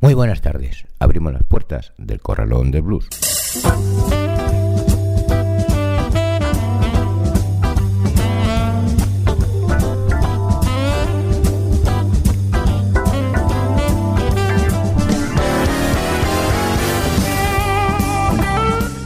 Muy 0.00 0.14
buenas 0.14 0.40
tardes. 0.40 0.86
Abrimos 0.98 1.32
las 1.32 1.44
puertas 1.44 1.92
del 1.98 2.20
Corralón 2.20 2.70
de 2.70 2.80
Blues. 2.80 3.06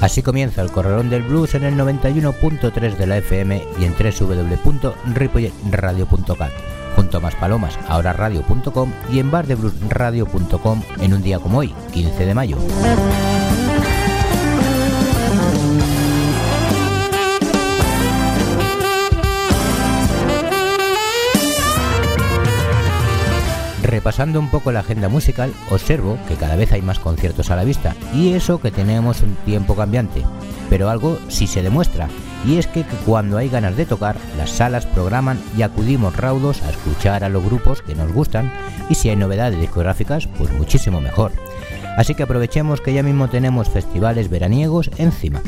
Así 0.01 0.23
comienza 0.23 0.63
el 0.63 0.71
Corralón 0.71 1.11
del 1.11 1.23
Blues 1.23 1.57
en 1.57 1.65
el 1.65 1.77
91.3 1.77 2.97
de 2.97 3.07
la 3.07 3.17
FM 3.17 3.65
y 3.81 3.85
en 3.85 3.95
www.ripolletradio.cat 3.95 6.74
Más 7.21 7.35
Palomas, 7.37 7.79
ahora 7.89 8.13
radio.com 8.13 8.91
y 9.11 9.19
en 9.19 9.31
bardebluesradio.com 9.31 10.83
en 11.01 11.15
un 11.15 11.23
día 11.23 11.39
como 11.39 11.59
hoy, 11.59 11.73
15 11.93 12.27
de 12.27 12.35
mayo. 12.35 12.59
Repasando 23.83 24.41
un 24.41 24.51
poco 24.51 24.73
la 24.73 24.81
agenda 24.81 25.09
musical, 25.09 25.55
observo 25.71 26.19
que 26.27 26.35
cada 26.35 26.57
vez 26.57 26.73
hay 26.73 26.83
más 26.83 26.99
conciertos 26.99 27.51
a 27.51 27.57
la 27.57 27.65
vista, 27.65 27.95
y 28.13 28.33
eso 28.33 28.61
que 28.61 28.73
tenemos 28.73 29.23
un 29.23 29.37
tiempo 29.45 29.77
cambiante. 29.77 30.25
Pero 30.69 30.91
algo 30.91 31.19
sí 31.29 31.47
se 31.47 31.63
demuestra, 31.63 32.09
y 32.47 32.59
es 32.59 32.67
que 32.67 32.85
cuando 33.07 33.39
hay 33.39 33.49
ganas 33.49 33.77
de 33.77 33.87
tocar, 33.87 34.17
las 34.37 34.51
salas 34.51 34.87
programan 34.87 35.39
y 35.57 35.63
acudimos 35.63 36.17
raudos 36.17 36.63
a 36.63 36.71
escuchar 36.71 37.25
a 37.25 37.29
los 37.29 37.45
grupos 37.45 37.83
que 37.83 37.95
nos 37.95 38.13
gustan, 38.13 38.53
y 38.89 38.95
si 38.95 39.09
hay 39.09 39.17
novedades 39.17 39.61
discográficas, 39.61 40.27
pues 40.39 40.53
muchísimo 40.53 41.01
mejor. 41.01 41.33
Así 41.97 42.15
que 42.15 42.25
aprovechemos 42.25 42.81
que 42.81 42.93
ya 42.93 43.03
mismo 43.03 43.29
tenemos 43.29 43.69
festivales 43.69 44.29
veraniegos 44.29 44.91
encima. 44.99 45.41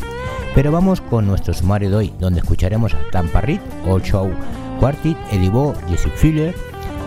Pero 0.54 0.72
vamos 0.72 1.00
con 1.00 1.26
nuestro 1.26 1.52
sumario 1.52 1.90
de 1.90 1.96
hoy, 1.96 2.12
donde 2.18 2.40
escucharemos 2.40 2.94
a 2.94 3.10
Tampa 3.10 3.40
Reed, 3.40 3.60
Old 3.86 4.04
Show 4.04 4.30
Quartet, 4.80 5.16
Eddie 5.32 5.50
Bo, 5.50 5.74
Jesse 5.88 6.10
Filler, 6.14 6.54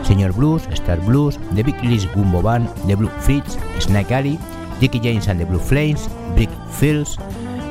Señor 0.04 0.34
Blues, 0.34 0.67
Star 0.73 1.00
Blues, 1.00 1.40
The 1.56 1.64
Big 1.64 1.82
List 1.84 2.14
Gumbo 2.14 2.42
Band, 2.42 2.70
The 2.88 2.95
Blue 2.95 3.12
Fritz, 3.20 3.58
Snake 3.80 4.14
Alley, 4.14 4.40
Dickie 4.80 5.00
James 5.00 5.28
and 5.28 5.40
the 5.40 5.45
Blue 5.45 5.60
Flames, 5.60 6.10
Brick 6.36 6.50
Fields, 6.72 7.17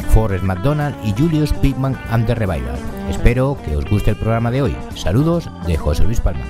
Forrest 0.08 0.44
McDonald 0.44 0.96
y 1.04 1.12
Julius 1.16 1.52
Pigman 1.52 1.98
and 2.10 2.26
the 2.26 2.34
Revival. 2.34 2.76
Espero 3.08 3.56
que 3.64 3.76
os 3.76 3.84
guste 3.88 4.10
el 4.10 4.16
programa 4.16 4.50
de 4.50 4.62
hoy. 4.62 4.76
Saludos 4.94 5.48
de 5.66 5.76
José 5.76 6.04
Luis 6.04 6.20
Palma. 6.20 6.44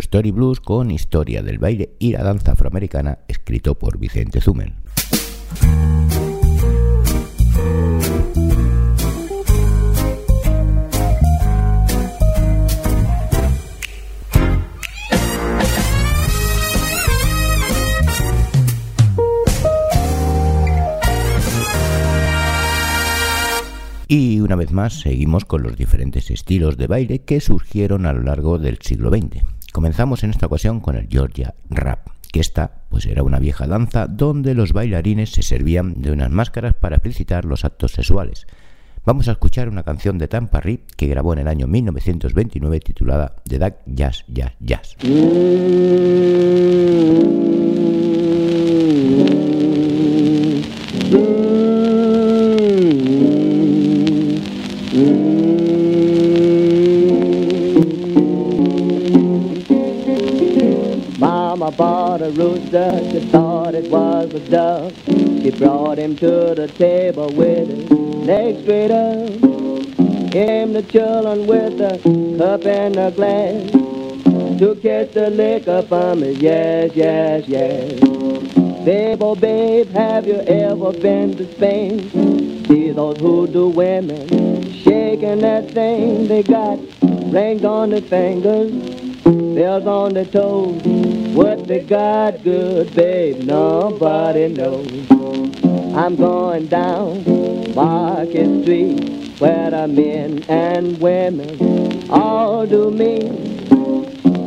Story 0.00 0.30
Blues 0.30 0.60
con 0.60 0.90
Historia 0.90 1.42
del 1.42 1.58
baile 1.58 1.94
y 1.98 2.12
la 2.12 2.22
danza 2.22 2.52
afroamericana, 2.52 3.18
escrito 3.28 3.78
por 3.78 3.98
Vicente 3.98 4.40
Zumel. 4.40 4.74
Y 24.14 24.40
una 24.40 24.56
vez 24.56 24.72
más 24.72 25.00
seguimos 25.00 25.46
con 25.46 25.62
los 25.62 25.74
diferentes 25.74 26.30
estilos 26.30 26.76
de 26.76 26.86
baile 26.86 27.20
que 27.20 27.40
surgieron 27.40 28.04
a 28.04 28.12
lo 28.12 28.22
largo 28.22 28.58
del 28.58 28.76
siglo 28.82 29.08
XX. 29.08 29.42
Comenzamos 29.72 30.22
en 30.22 30.30
esta 30.30 30.46
ocasión 30.46 30.80
con 30.80 30.96
el 30.96 31.08
Georgia 31.08 31.54
Rap, 31.70 32.08
que 32.30 32.40
esta 32.40 32.82
pues 32.90 33.06
era 33.06 33.22
una 33.22 33.38
vieja 33.38 33.66
danza 33.66 34.06
donde 34.06 34.54
los 34.54 34.74
bailarines 34.74 35.30
se 35.30 35.42
servían 35.42 35.94
de 36.02 36.12
unas 36.12 36.30
máscaras 36.30 36.74
para 36.74 36.96
explicitar 36.96 37.46
los 37.46 37.64
actos 37.64 37.92
sexuales. 37.92 38.46
Vamos 39.06 39.28
a 39.28 39.32
escuchar 39.32 39.70
una 39.70 39.82
canción 39.82 40.18
de 40.18 40.28
Tampa 40.28 40.60
Rip 40.60 40.90
que 40.94 41.08
grabó 41.08 41.32
en 41.32 41.40
el 41.40 41.48
año 41.48 41.66
1929 41.66 42.80
titulada 42.80 43.36
The 43.48 43.58
Duck 43.58 43.74
Jazz 43.86 44.24
Jazz 44.28 44.52
Jazz. 44.60 44.96
Bought 61.76 62.22
a 62.22 62.30
rooster, 62.30 62.90
she 63.10 63.20
thought 63.30 63.74
it 63.74 63.90
was 63.90 64.32
a 64.34 64.40
dove. 64.50 64.94
She 65.06 65.50
brought 65.50 65.98
him 65.98 66.16
to 66.16 66.54
the 66.54 66.68
table 66.76 67.28
with 67.32 67.68
his 67.68 67.90
legs 67.90 68.62
straight 68.62 68.90
up. 68.90 70.32
Came 70.32 70.72
the 70.72 70.82
children 70.82 71.46
with 71.46 71.80
a 71.80 71.98
cup 72.38 72.64
and 72.64 72.96
a 72.96 73.10
glass 73.10 73.70
to 74.58 74.74
get 74.76 75.12
the 75.12 75.30
liquor 75.30 75.82
from 75.82 76.20
me. 76.20 76.32
Yes, 76.32 76.92
yes, 76.94 77.46
yes. 77.48 78.00
Babe, 78.84 79.22
oh 79.22 79.34
babe, 79.34 79.90
have 79.90 80.26
you 80.26 80.40
ever 80.40 80.92
been 80.92 81.36
to 81.36 81.54
Spain? 81.54 82.10
See 82.66 82.90
those 82.90 83.18
hoodoo 83.18 83.68
women 83.68 84.72
shaking 84.72 85.40
that 85.40 85.70
thing. 85.72 86.28
They 86.28 86.42
got 86.42 86.78
rings 87.32 87.64
on 87.64 87.90
their 87.90 88.00
fingers, 88.00 88.72
bells 89.24 89.86
on 89.86 90.14
their 90.14 90.24
toes. 90.24 91.11
What 91.32 91.66
they 91.66 91.80
got 91.80 92.44
good, 92.44 92.94
babe, 92.94 93.44
nobody 93.44 94.48
knows. 94.48 95.10
I'm 95.96 96.14
going 96.14 96.66
down 96.66 97.74
Market 97.74 98.62
Street 98.62 99.00
where 99.38 99.70
the 99.70 99.88
men 99.88 100.44
and 100.48 101.00
women 101.00 102.10
all 102.10 102.66
do 102.66 102.90
me. 102.90 103.20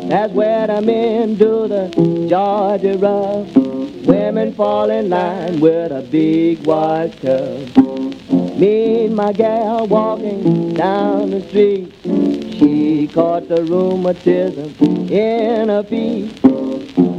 That's 0.10 0.32
where 0.34 0.68
the 0.68 0.80
men 0.82 1.34
do 1.34 1.68
the 1.68 1.90
Georgia 2.30 2.98
rough. 3.00 3.48
Women 4.06 4.54
fall 4.54 4.92
in 4.92 5.10
line 5.10 5.60
with 5.60 5.92
a 5.92 6.04
big 6.04 6.64
white 6.66 7.20
tub. 7.20 7.78
Me 8.60 9.06
and 9.06 9.16
my 9.16 9.34
gal 9.34 9.88
walking 9.88 10.76
down 10.76 11.32
the 11.32 11.42
street. 11.50 11.92
She 12.04 13.08
caught 13.08 13.50
the 13.50 13.64
rheumatism 13.64 14.76
in 15.10 15.70
her 15.70 15.84
feet. 15.84 16.55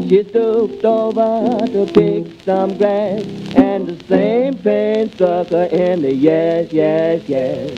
She 0.08 0.22
stooped 0.22 0.84
over 0.84 1.66
to 1.66 1.84
pick 1.92 2.26
some 2.44 2.78
grass, 2.78 3.24
and 3.56 3.88
the 3.88 3.96
same 4.06 4.56
pain 4.56 5.12
struck 5.14 5.48
her 5.48 5.64
in 5.64 6.02
the 6.02 6.12
yes, 6.12 6.72
yes, 6.72 7.22
yes. 7.26 7.76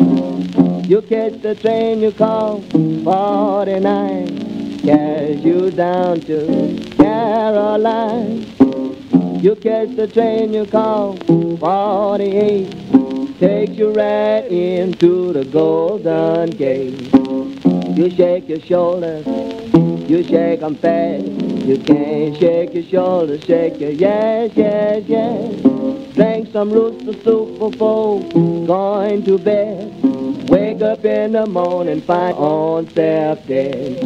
You 0.86 1.00
catch 1.00 1.40
the 1.40 1.54
train 1.54 2.02
you 2.02 2.12
call 2.12 2.60
49, 2.60 4.80
carries 4.82 5.42
you 5.42 5.70
down 5.70 6.20
to 6.26 6.94
Caroline. 6.98 8.40
You 9.42 9.56
catch 9.56 9.96
the 9.96 10.06
train 10.12 10.52
you 10.52 10.66
call 10.66 11.16
48, 11.16 13.40
takes 13.40 13.78
you 13.78 13.90
right 13.90 14.44
into 14.44 15.32
the 15.32 15.44
Golden 15.44 16.50
Gate. 16.50 17.10
You 17.96 18.14
shake 18.14 18.50
your 18.50 18.60
shoulders, 18.60 19.24
you 20.08 20.22
shake 20.24 20.62
'em 20.62 20.74
fast. 20.76 21.24
You 21.68 21.76
can't 21.78 22.36
shake 22.38 22.74
your 22.74 22.84
shoulders, 22.84 23.44
shake 23.44 23.78
your 23.78 23.90
yes, 23.90 24.50
yes, 24.54 25.04
yes. 25.06 25.54
Drink 26.14 26.48
some 26.52 26.70
rooster 26.70 27.12
soup 27.22 27.58
before 27.58 28.20
going 28.66 29.24
to 29.24 29.38
bed. 29.38 29.92
Wake 30.48 30.80
up 30.80 31.04
in 31.04 31.32
the 31.32 31.46
morning, 31.46 32.00
find 32.00 32.36
on 32.36 32.88
self 32.94 33.46
dead. 33.46 34.02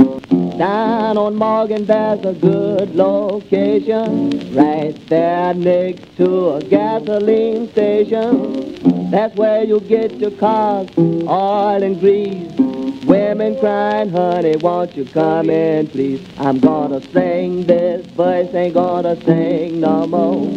Down 0.58 1.16
on 1.16 1.36
Morgan, 1.36 1.86
there's 1.86 2.24
a 2.24 2.32
good 2.34 2.94
location. 2.94 4.54
Right 4.54 4.94
there 5.08 5.54
next 5.54 6.16
to 6.16 6.50
a 6.50 6.60
gasoline 6.62 7.70
station. 7.72 9.10
That's 9.10 9.34
where 9.36 9.62
you 9.62 9.80
get 9.80 10.18
your 10.18 10.32
cars, 10.32 10.88
oil 10.98 11.82
and 11.82 12.00
grease. 12.00 12.61
Women 13.04 13.58
crying, 13.58 14.10
honey, 14.10 14.54
won't 14.56 14.96
you 14.96 15.04
come 15.04 15.50
in, 15.50 15.88
please? 15.88 16.20
I'm 16.38 16.60
gonna 16.60 17.00
sing 17.12 17.66
this 17.66 18.06
voice, 18.06 18.54
ain't 18.54 18.74
gonna 18.74 19.20
sing 19.24 19.80
no 19.80 20.06
more. 20.06 20.48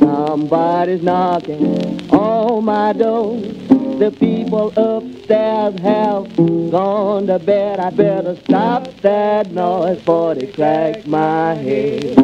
Somebody's 0.00 1.02
knocking 1.02 2.10
on 2.10 2.64
my 2.64 2.92
door. 2.92 3.36
The 3.38 4.10
people 4.18 4.72
upstairs 4.76 5.80
have 5.82 6.36
gone 6.36 7.28
to 7.28 7.38
bed. 7.38 7.78
I 7.78 7.90
better 7.90 8.36
stop 8.44 8.92
that 9.02 9.52
noise 9.52 9.98
before 9.98 10.34
they 10.34 10.48
crack 10.48 11.06
my 11.06 11.54
head. 11.54 12.18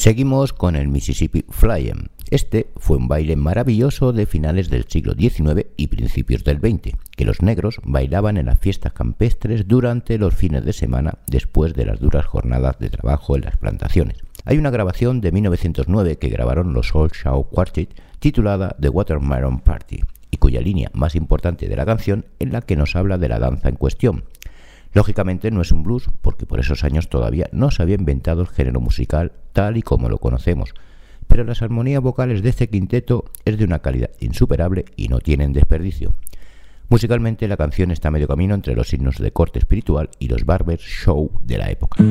Seguimos 0.00 0.54
con 0.54 0.76
el 0.76 0.88
Mississippi 0.88 1.44
Flying. 1.50 2.08
Este 2.30 2.70
fue 2.78 2.96
un 2.96 3.06
baile 3.06 3.36
maravilloso 3.36 4.14
de 4.14 4.24
finales 4.24 4.70
del 4.70 4.84
siglo 4.84 5.12
XIX 5.12 5.66
y 5.76 5.88
principios 5.88 6.42
del 6.42 6.56
XX, 6.56 6.96
que 7.14 7.26
los 7.26 7.42
negros 7.42 7.82
bailaban 7.84 8.38
en 8.38 8.46
las 8.46 8.58
fiestas 8.58 8.94
campestres 8.94 9.68
durante 9.68 10.16
los 10.16 10.34
fines 10.34 10.64
de 10.64 10.72
semana 10.72 11.18
después 11.26 11.74
de 11.74 11.84
las 11.84 12.00
duras 12.00 12.24
jornadas 12.24 12.78
de 12.78 12.88
trabajo 12.88 13.36
en 13.36 13.42
las 13.42 13.58
plantaciones. 13.58 14.16
Hay 14.46 14.56
una 14.56 14.70
grabación 14.70 15.20
de 15.20 15.32
1909 15.32 16.16
que 16.16 16.30
grabaron 16.30 16.72
los 16.72 16.94
Old 16.94 17.12
Shaw 17.12 17.50
Quartet 17.50 17.94
titulada 18.20 18.74
The 18.80 18.88
Watermelon 18.88 19.60
Party 19.60 20.00
y 20.30 20.38
cuya 20.38 20.62
línea 20.62 20.90
más 20.94 21.14
importante 21.14 21.68
de 21.68 21.76
la 21.76 21.84
canción 21.84 22.24
es 22.38 22.50
la 22.50 22.62
que 22.62 22.74
nos 22.74 22.96
habla 22.96 23.18
de 23.18 23.28
la 23.28 23.38
danza 23.38 23.68
en 23.68 23.76
cuestión, 23.76 24.24
Lógicamente 24.92 25.50
no 25.50 25.60
es 25.60 25.70
un 25.70 25.82
blues, 25.82 26.08
porque 26.20 26.46
por 26.46 26.60
esos 26.60 26.82
años 26.84 27.08
todavía 27.08 27.48
no 27.52 27.70
se 27.70 27.82
había 27.82 27.94
inventado 27.94 28.42
el 28.42 28.48
género 28.48 28.80
musical 28.80 29.32
tal 29.52 29.76
y 29.76 29.82
como 29.82 30.08
lo 30.08 30.18
conocemos, 30.18 30.74
pero 31.28 31.44
las 31.44 31.62
armonías 31.62 32.02
vocales 32.02 32.42
de 32.42 32.48
este 32.48 32.68
quinteto 32.68 33.24
es 33.44 33.56
de 33.56 33.64
una 33.64 33.78
calidad 33.78 34.10
insuperable 34.18 34.84
y 34.96 35.08
no 35.08 35.20
tienen 35.20 35.52
desperdicio. 35.52 36.14
Musicalmente 36.88 37.46
la 37.46 37.56
canción 37.56 37.92
está 37.92 38.10
medio 38.10 38.26
camino 38.26 38.52
entre 38.52 38.74
los 38.74 38.88
signos 38.88 39.18
de 39.18 39.30
corte 39.30 39.60
espiritual 39.60 40.10
y 40.18 40.26
los 40.26 40.44
barbers 40.44 40.82
show 40.82 41.30
de 41.44 41.58
la 41.58 41.70
época. 41.70 42.02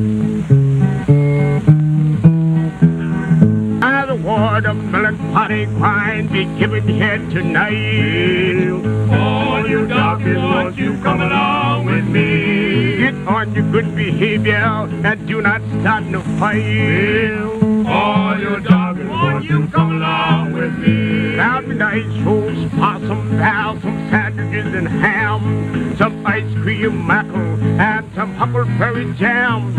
On 13.27 13.53
your 13.53 13.71
good 13.71 13.95
behavior 13.95 14.55
and 14.55 15.27
do 15.27 15.41
not 15.41 15.61
start 15.81 16.03
no 16.05 16.21
fight. 16.39 17.59
All 17.87 18.39
your 18.39 18.59
darkies, 18.59 19.07
won't 19.07 19.45
you 19.45 19.67
come 19.67 19.97
along 19.97 20.53
with 20.53 20.77
me? 20.79 21.35
Now 21.35 21.61
be 21.61 21.73
nice 21.73 22.05
rolls, 22.23 22.71
possum, 22.73 23.29
pal, 23.39 23.79
some 23.81 24.09
sandwiches 24.09 24.73
and 24.73 24.87
ham, 24.87 25.95
some 25.97 26.25
ice 26.25 26.53
cream 26.61 27.07
mackerel, 27.07 27.57
and 27.79 28.05
some 28.15 28.33
huckleberry 28.35 29.13
jam 29.15 29.73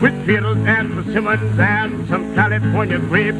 with 0.00 0.26
fiddles 0.26 0.58
and 0.58 0.92
persimmons 0.92 1.58
and 1.58 2.08
some 2.08 2.34
California 2.34 2.98
grapes. 2.98 3.38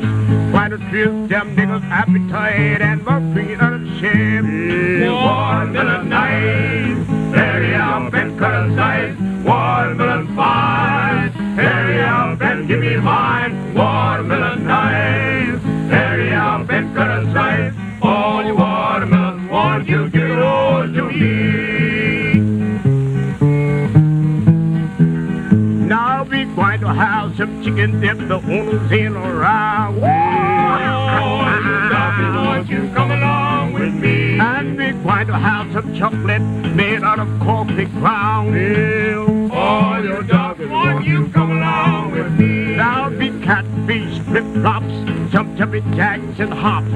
Why 0.52 0.68
don't 0.68 0.92
you 0.92 1.26
them 1.26 1.56
niggas 1.56 1.84
appetite 1.90 2.80
and 2.80 3.04
morphine 3.04 3.60
unashamed? 3.60 5.10
Watermelon 5.10 6.08
night, 6.08 7.04
hurry 7.34 7.74
up 7.74 8.14
and 8.14 8.38
cut 8.38 8.54
a 8.54 8.74
slice. 8.74 9.31
Watermelon 9.44 10.36
fine, 10.36 11.30
hurry 11.56 12.00
up 12.00 12.40
and 12.40 12.68
give 12.68 12.80
me 12.80 12.96
mine. 12.96 13.74
Watermelon 13.74 14.64
nice, 14.66 15.60
hurry 15.90 16.32
up 16.32 16.70
and 16.70 16.94
cut 16.94 17.10
a 17.10 17.22
slice. 17.32 17.74
All 18.02 18.44
you 18.44 18.54
watermelon, 18.54 19.48
won't 19.48 19.88
you 19.88 20.08
give 20.10 20.30
it 20.30 20.38
all 20.38 20.82
to 20.82 21.02
me? 21.10 22.34
Now 25.88 26.22
we 26.24 26.44
going 26.44 26.80
to 26.80 26.94
have 26.94 27.36
some 27.36 27.62
chicken 27.64 28.00
dip, 28.00 28.18
the 28.18 28.36
owner's 28.36 28.92
in 28.92 29.16
around. 29.16 30.00
Won't 30.00 30.82
you 31.62 31.78
come 31.90 32.20
along 32.24 32.68
with 32.68 32.92
me? 32.92 33.01
And 34.62 34.78
we're 34.78 34.92
going 34.92 35.26
to 35.26 35.32
have 35.32 35.72
some 35.72 35.92
chocolate 35.92 36.40
made 36.40 37.02
out 37.02 37.18
of 37.18 37.26
coffee 37.40 37.86
ground. 37.86 39.50
All 39.50 40.04
your 40.04 40.22
doggers, 40.22 40.70
won't 40.70 41.04
you 41.04 41.26
come 41.30 41.50
along 41.50 42.12
with 42.12 42.30
me? 42.38 42.76
There'll 42.76 43.10
be 43.10 43.30
catfish, 43.44 44.20
flip 44.20 44.44
flops, 44.54 45.32
some 45.32 45.56
jumping 45.56 45.92
jacks 45.96 46.38
and 46.38 46.54
hops, 46.54 46.92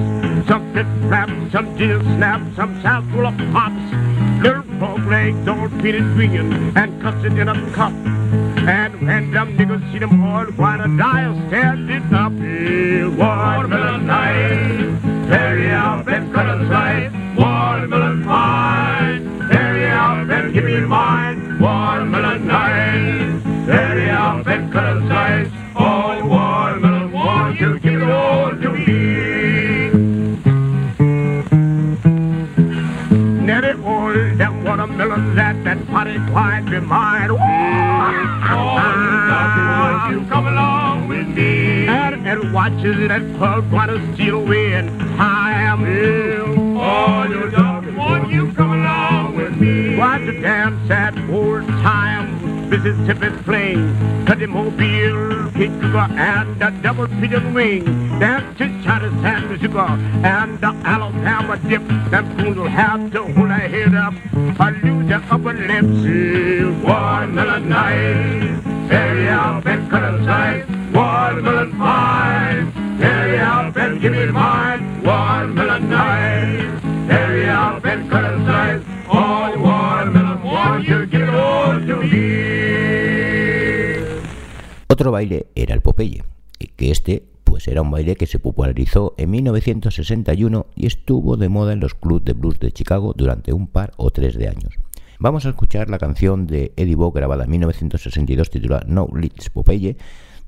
some 0.46 0.72
flip 0.72 0.86
flaps, 1.08 1.50
some 1.50 1.76
ginger 1.76 2.00
snaps, 2.02 2.54
some 2.54 2.80
sarsaparilla 2.82 3.34
pops, 3.52 4.44
little 4.44 4.62
frog 4.78 5.04
legs 5.08 5.48
all 5.48 5.68
painted 5.82 6.04
green 6.14 6.76
and 6.76 7.02
custard 7.02 7.36
in 7.36 7.48
a 7.48 7.70
cup. 7.72 7.92
And 7.92 9.04
when 9.04 9.32
them 9.32 9.58
niggas 9.58 9.92
see 9.92 9.98
them 9.98 10.22
all 10.22 10.46
wanna 10.56 10.96
die 10.96 11.48
standing 11.48 12.14
up 12.14 12.32
here. 12.34 13.10
Watermelon 13.10 14.06
night, 14.06 15.15
hurry 15.26 15.70
up 15.70 16.06
and 16.08 16.32
cut 16.32 16.46
a 16.46 16.66
slice. 16.66 17.12
Watermelon 17.36 18.24
fine, 18.24 19.26
hurry 19.52 19.86
up 19.90 20.28
and 20.30 20.54
give 20.54 20.64
me 20.64 20.80
mine. 20.80 21.58
Watermelon 21.60 22.46
night, 22.46 23.42
hurry 23.66 24.10
up 24.10 24.46
and 24.46 24.72
cut 24.72 24.96
a 24.96 25.00
slice. 25.06 25.50
Oh, 25.76 26.24
watermelon, 26.26 27.12
won't 27.12 27.60
you 27.60 27.78
give 27.80 28.02
it 28.02 28.10
all 28.10 28.50
to 28.50 28.70
me? 28.70 28.86
Nettie 33.46 33.80
all 33.82 34.12
them 34.12 34.64
watermelons 34.64 35.38
at 35.38 35.64
that 35.64 35.86
potty 35.88 36.18
quite 36.30 36.64
be 36.70 36.80
mine. 36.80 37.30
Oh, 37.30 37.36
you 40.10 40.24
come 40.28 40.46
along 40.46 41.08
with 41.08 41.28
me. 41.28 41.86
And, 41.86 42.26
and 42.26 42.52
watches 42.52 43.08
that 43.08 43.38
pub 43.38 43.70
wanna 43.72 44.14
steal 44.14 44.36
away 44.42 44.74
and 44.74 45.05
time. 45.16 45.82
Oh, 46.78 47.24
you 47.24 47.50
don't 47.50 47.96
want 47.96 48.30
you 48.30 48.52
come 48.52 48.72
along 48.72 49.36
with 49.36 49.56
me. 49.56 49.96
Watch 49.96 50.26
the 50.26 50.40
dance 50.40 50.90
at 50.90 51.16
old 51.30 51.66
time. 51.66 52.26
Mississippi 52.68 53.30
Plain, 53.44 54.26
Cutty 54.26 54.46
Mobile, 54.46 55.50
Kid 55.52 55.70
Sugar, 55.80 56.08
and 56.10 56.60
the 56.60 56.70
double 56.82 57.06
pigeon 57.06 57.54
wing. 57.54 57.84
Dance 58.18 58.58
to 58.58 58.66
China 58.82 59.08
San 59.22 59.58
Sugar, 59.60 59.86
and 60.26 60.58
the 60.60 60.74
Alabama 60.84 61.56
dip. 61.68 61.86
Them 62.10 62.36
fools 62.36 62.56
will 62.56 62.66
have 62.66 63.12
to 63.12 63.22
hold 63.22 63.50
their 63.50 63.68
head 63.68 63.94
up 63.94 64.14
or 64.60 64.70
lose 64.82 65.08
their 65.08 65.22
upper 65.30 65.52
lips. 65.54 66.84
Watermelon 66.84 67.68
night, 67.68 68.60
hurry 68.90 69.28
up 69.28 69.64
and 69.64 69.88
cut 69.88 70.02
a 70.02 70.24
slice. 70.24 70.66
Watermelon 70.92 71.70
fine, 71.78 72.72
Otro 84.88 85.10
baile 85.12 85.46
era 85.54 85.74
el 85.74 85.82
Popeye, 85.82 86.24
que 86.76 86.90
este 86.90 87.24
pues 87.44 87.68
era 87.68 87.82
un 87.82 87.90
baile 87.90 88.16
que 88.16 88.26
se 88.26 88.38
popularizó 88.38 89.14
en 89.16 89.30
1961 89.30 90.66
y 90.74 90.86
estuvo 90.86 91.36
de 91.36 91.48
moda 91.48 91.72
en 91.72 91.80
los 91.80 91.94
clubs 91.94 92.24
de 92.24 92.32
blues 92.32 92.58
de 92.60 92.72
Chicago 92.72 93.14
durante 93.16 93.52
un 93.52 93.66
par 93.66 93.92
o 93.96 94.10
tres 94.10 94.36
de 94.36 94.48
años. 94.48 94.74
Vamos 95.18 95.46
a 95.46 95.50
escuchar 95.50 95.88
la 95.88 95.98
canción 95.98 96.46
de 96.46 96.72
Eddie 96.76 96.96
Bo 96.96 97.12
grabada 97.12 97.44
en 97.44 97.50
1962 97.50 98.50
titulada 98.50 98.84
No 98.86 99.08
Leads 99.14 99.50
Popeye, 99.50 99.96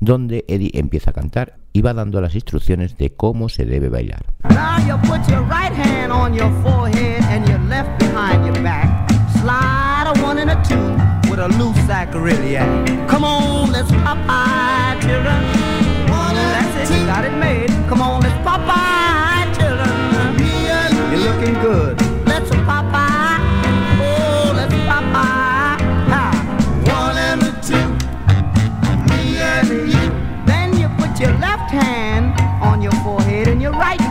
donde 0.01 0.45
Eddie 0.49 0.71
empieza 0.75 1.11
a 1.11 1.15
cantar 1.15 1.57
y 1.73 1.83
va 1.83 1.95
dando 1.95 2.21
las 2.21 2.35
instrucciones 2.35 2.97
de 2.99 3.15
cómo 3.15 3.49
se 3.49 3.65
debe 3.65 3.89
bailar. 3.89 4.25
Now 4.49 4.79
you 4.87 4.97
put 5.09 5.19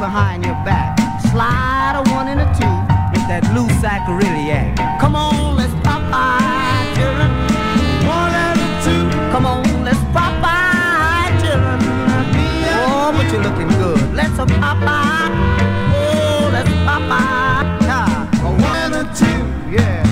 behind 0.08 0.46
your 0.46 0.56
back. 0.64 0.98
Slide 1.32 1.96
a 2.00 2.04
one 2.16 2.30
and 2.30 2.40
a 2.40 2.48
two 2.56 2.76
with 3.12 3.28
that 3.28 3.44
blue 3.52 3.68
sacroiliac. 3.84 4.72
Come 5.02 5.18
on, 5.18 5.58
let's 5.58 5.76
pop 5.84 6.02
eye, 6.16 6.88
children. 6.96 7.30
One 8.08 8.34
and 8.48 8.58
a 8.68 8.70
two. 8.86 9.04
Come 9.34 9.46
on, 9.46 9.84
let's 9.84 10.00
pop 10.16 10.40
eye, 10.40 11.28
children. 11.44 11.80
Oh, 12.88 13.12
but 13.16 13.26
you're 13.32 13.44
looking 13.44 13.68
good. 13.84 14.00
Let's 14.16 14.38
pop 14.64 14.80
eye. 14.80 15.28
Oh, 15.92 16.50
let's 16.56 16.72
pop 16.88 17.04
eye. 17.12 17.66
A 18.48 18.52
one 18.70 18.80
and 18.86 18.96
a 19.04 19.06
two. 19.22 19.40
Yeah. 19.76 20.08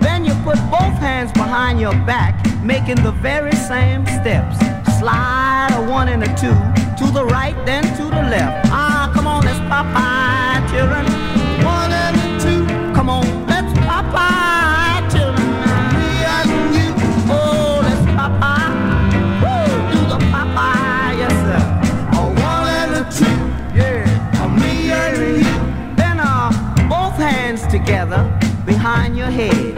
Then 0.00 0.24
you 0.24 0.32
put 0.42 0.56
both 0.70 0.96
hands 1.08 1.30
behind 1.32 1.80
your 1.80 1.96
back, 2.12 2.32
making 2.64 3.02
the 3.02 3.12
very 3.12 3.56
same 3.70 4.06
steps. 4.06 4.56
Slide 4.98 5.72
a 5.74 5.82
one 5.90 6.08
and 6.08 6.22
a 6.22 6.32
two 6.40 6.81
to 7.06 7.12
the 7.12 7.24
right, 7.24 7.56
then 7.66 7.82
to 7.96 8.04
the 8.04 8.22
left. 8.30 8.68
Ah, 8.70 9.10
come 9.14 9.26
on, 9.26 9.44
let's 9.44 9.58
pop 9.70 9.86
children. 10.70 11.04
One 11.64 11.92
and 11.92 12.40
two. 12.40 12.62
Come 12.94 13.08
on, 13.10 13.26
let's 13.46 13.72
pop 13.86 14.06
children. 15.10 15.48
Me 15.98 16.10
and 16.36 16.50
you. 16.76 16.88
Oh, 17.28 17.80
let's 17.86 18.04
pop. 18.16 18.32
Woo, 19.42 19.66
do 19.92 20.00
the 20.12 20.18
pop 20.30 20.48
yes 21.20 21.34
sir. 21.46 21.62
A 22.18 22.22
one 22.50 22.66
and 22.80 22.92
a 23.00 23.04
two. 23.18 23.38
Yeah. 23.78 24.42
A 24.42 24.48
me 24.60 24.92
and 24.92 25.16
you. 25.44 25.54
Then 25.96 26.20
uh, 26.20 26.50
both 26.88 27.16
hands 27.18 27.66
together 27.66 28.22
behind 28.64 29.16
your 29.16 29.30
head. 29.30 29.74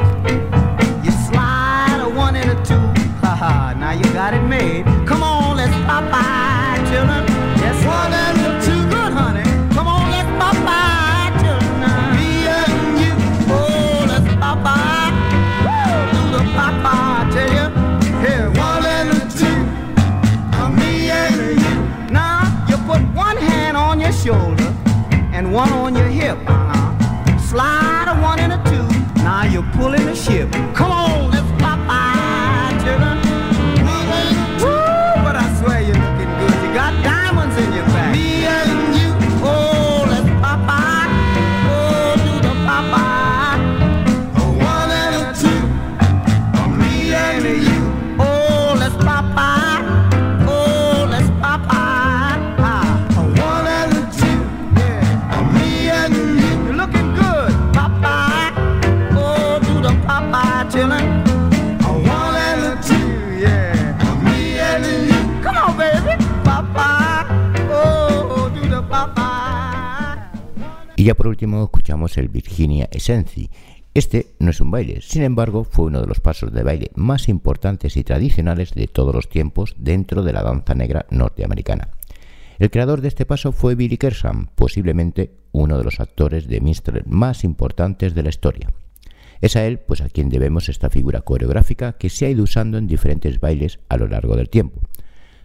You 1.04 1.10
slide 1.28 2.00
a 2.02 2.08
one 2.08 2.36
and 2.36 2.50
a 2.50 2.58
two. 2.64 2.84
Haha, 3.24 3.72
now 3.74 3.92
you 3.92 4.04
got 4.12 4.34
it 4.34 4.42
made. 4.42 4.84
Come 5.06 5.22
on, 5.22 5.56
let's 5.56 5.74
pop 5.86 6.04
eye, 6.12 6.53
children. 6.94 7.24
Yes, 7.58 7.78
one 7.84 8.12
and 8.24 8.38
a 8.46 8.52
two. 8.64 8.82
Good, 8.94 9.12
honey. 9.18 9.46
Come 9.74 9.88
on, 9.88 10.04
let's 10.14 10.30
pop 10.40 10.58
eye, 10.62 11.30
children. 11.42 12.00
Me 12.16 12.30
and 12.58 12.72
you. 13.02 13.12
Oh, 13.50 14.06
let's 14.10 14.28
pop 14.42 14.62
eye. 14.62 15.10
Woo, 15.66 15.98
do 16.14 16.22
the 16.36 16.42
tell 17.34 17.50
you. 17.58 17.66
Here, 18.24 18.48
one 18.66 18.84
and 18.96 19.08
a 19.16 19.20
two. 19.40 19.58
Uh, 20.58 20.70
me 20.80 21.10
and 21.10 21.34
you. 21.64 21.76
Now, 22.12 22.38
you 22.68 22.76
put 22.90 23.02
one 23.26 23.38
hand 23.50 23.76
on 23.76 23.98
your 24.00 24.12
shoulder 24.12 24.70
and 25.36 25.52
one 25.52 25.72
on 25.72 25.96
your 25.96 26.10
hip. 26.20 26.38
Uh-huh. 26.46 27.38
Slide 27.38 28.06
a 28.08 28.14
one 28.22 28.38
and 28.38 28.52
a 28.52 28.60
two. 28.70 28.86
Now 29.24 29.44
you're 29.52 29.70
pulling 29.76 30.04
the 30.06 30.14
ship. 30.14 30.48
Come 30.78 30.92
on, 30.92 30.93
Y 71.04 71.08
ya 71.08 71.14
por 71.14 71.28
último 71.28 71.62
escuchamos 71.62 72.16
el 72.16 72.30
Virginia 72.30 72.88
Essenzi. 72.90 73.50
Este 73.92 74.37
no 74.38 74.49
es 74.49 74.62
un 74.62 74.70
baile, 74.70 75.02
sin 75.02 75.23
embargo 75.23 75.62
fue 75.62 75.84
uno 75.84 76.00
de 76.00 76.06
los 76.06 76.20
pasos 76.20 76.50
de 76.50 76.62
baile 76.62 76.92
más 76.94 77.28
importantes 77.28 77.99
y 77.99 78.04
tradicionales 78.04 78.73
de 78.73 78.87
todos 78.87 79.14
los 79.14 79.28
tiempos 79.28 79.75
dentro 79.76 80.23
de 80.23 80.32
la 80.32 80.42
danza 80.42 80.75
negra 80.75 81.04
norteamericana. 81.11 81.90
El 82.58 82.70
creador 82.70 83.02
de 83.02 83.08
este 83.08 83.26
paso 83.26 83.52
fue 83.52 83.75
Billy 83.75 83.99
Kersham, 83.99 84.46
posiblemente 84.54 85.34
uno 85.52 85.76
de 85.76 85.84
los 85.84 86.00
actores 86.00 86.49
de 86.49 86.62
minstrel 86.62 87.02
más 87.04 87.44
importantes 87.44 88.14
de 88.14 88.23
la 88.23 88.30
historia. 88.30 88.70
Es 89.42 89.56
a 89.56 89.66
él 89.66 89.80
pues 89.80 90.00
a 90.00 90.08
quien 90.08 90.30
debemos 90.30 90.70
esta 90.70 90.88
figura 90.88 91.20
coreográfica 91.20 91.99
que 91.99 92.08
se 92.08 92.25
ha 92.25 92.30
ido 92.30 92.44
usando 92.44 92.78
en 92.78 92.87
diferentes 92.87 93.40
bailes 93.40 93.78
a 93.90 93.99
lo 93.99 94.08
largo 94.08 94.37
del 94.37 94.49
tiempo, 94.49 94.80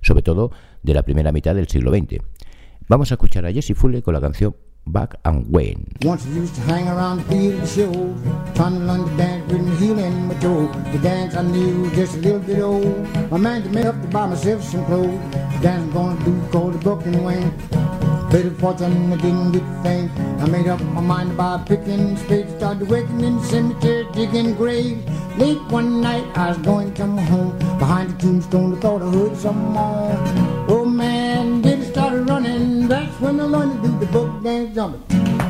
sobre 0.02 0.24
todo 0.24 0.54
de 0.84 0.94
la 0.94 1.04
primera 1.04 1.34
mitad 1.34 1.54
del 1.54 1.68
siglo 1.68 1.92
XX. 1.92 2.24
Vamos 2.88 3.12
a 3.12 3.16
escuchar 3.16 3.46
a 3.46 3.52
Jesse 3.52 3.76
Fuller 3.76 4.02
con 4.02 4.14
la 4.14 4.22
canción 4.22 4.56
Back 4.92 5.16
and 5.24 5.48
Wayne. 5.54 5.96
Once 6.02 6.26
I 6.26 6.30
used 6.30 6.56
to 6.56 6.62
hang 6.62 6.88
around 6.88 7.18
the 7.20 7.24
field 7.26 7.68
show, 7.68 7.92
trying 8.56 8.80
to 8.80 8.86
learn 8.86 9.08
to 9.08 9.18
dance 9.18 9.52
with 9.52 9.62
my 9.62 9.76
heel 9.76 10.00
and 10.00 10.28
my 10.28 10.34
toe. 10.40 10.66
The 10.92 10.98
dance 10.98 11.36
I 11.36 11.44
knew 11.44 11.92
just 11.92 12.16
a 12.16 12.20
little 12.20 12.40
bit 12.40 12.60
old. 12.60 13.30
My 13.30 13.38
man 13.38 13.62
just 13.62 13.76
made 13.76 13.86
up 13.86 14.02
to 14.02 14.08
buy 14.08 14.26
myself 14.26 14.64
some 14.64 14.84
clothes. 14.88 15.20
The 15.32 15.60
dance 15.62 15.84
I'm 15.84 15.92
gonna 15.94 16.26
do 16.26 16.42
called 16.52 16.74
the 16.74 16.80
Buck 16.80 17.06
and 17.06 17.24
Wayne. 17.24 17.54
Bit 18.32 18.48
of 18.48 18.58
fortune, 18.60 19.14
I 19.14 19.18
didn't 19.18 19.52
get 19.52 19.64
the 19.64 19.84
thing. 19.84 20.12
I 20.40 20.46
made 20.48 20.68
up 20.68 20.82
my 20.82 21.02
mind 21.02 21.32
to 21.32 21.36
buy 21.36 21.62
a 21.62 21.66
picking 21.66 22.18
spade. 22.18 22.50
Started 22.58 22.90
working 22.90 23.22
in 23.22 23.38
the 23.38 23.44
cemetery, 23.44 24.08
digging 24.14 24.56
graves. 24.56 25.04
Late 25.38 25.62
one 25.70 26.02
night, 26.02 26.26
I 26.36 26.50
was 26.50 26.58
going 26.60 26.94
to 26.94 27.02
come 27.02 27.18
home. 27.18 27.58
Behind 27.78 28.10
the 28.10 28.18
tombstone, 28.22 28.78
I 28.78 28.80
thought 28.82 29.02
I 29.04 29.06
heard 29.06 29.46
on. 29.46 30.66
Oh 30.68 30.86
man, 30.86 31.62
did 32.42 32.52
running? 32.52 32.88
That's 32.88 33.22
when 33.22 33.40
I 33.40 33.44
learned 33.44 33.82
to 33.82 33.88
do 33.88 34.00
the 34.00 34.06
book 34.08 34.44
dance 34.44 34.76
jumping. 34.76 35.49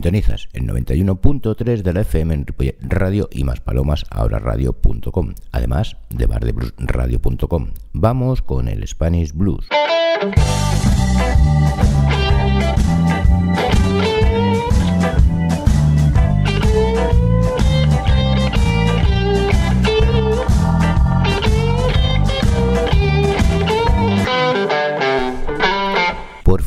Sintonizas 0.00 0.48
el 0.54 0.66
91.3 0.66 1.82
de 1.82 1.92
la 1.92 2.00
FM 2.00 2.32
en 2.32 2.46
Radio 2.80 3.28
y 3.30 3.44
más 3.44 3.60
palomas 3.60 4.06
ahora 4.08 4.38
radio.com, 4.38 5.34
además 5.52 5.98
de 6.08 6.24
bardebluesradio.com. 6.24 7.66
Vamos 7.92 8.40
con 8.40 8.68
el 8.68 8.88
Spanish 8.88 9.34
Blues. 9.34 9.68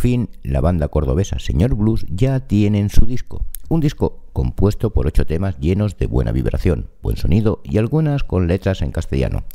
Fin, 0.04 0.28
la 0.44 0.60
banda 0.60 0.90
cordobesa 0.90 1.40
Señor 1.40 1.76
Blues 1.76 2.06
ya 2.10 2.42
tienen 2.42 2.90
su 2.90 3.06
disco. 3.06 3.46
Un 3.70 3.80
disco 3.80 4.26
compuesto 4.34 4.92
por 4.92 5.08
ocho 5.08 5.26
temas 5.26 5.58
llenos 5.60 5.98
de 5.98 6.08
buena 6.08 6.34
vibración, 6.34 6.90
buen 7.02 7.16
sonido 7.16 7.62
y 7.64 7.78
algunas 7.78 8.26
con 8.26 8.50
letras 8.50 8.82
en 8.82 8.92
castellano. 8.92 9.46